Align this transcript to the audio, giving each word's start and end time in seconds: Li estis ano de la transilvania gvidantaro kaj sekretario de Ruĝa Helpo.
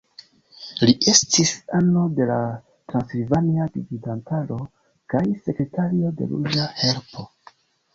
Li 0.87 0.95
estis 1.11 1.51
ano 1.81 2.07
de 2.21 2.27
la 2.31 2.39
transilvania 2.95 3.69
gvidantaro 3.77 4.61
kaj 5.15 5.27
sekretario 5.47 6.17
de 6.21 6.35
Ruĝa 6.37 6.71
Helpo. 6.87 7.33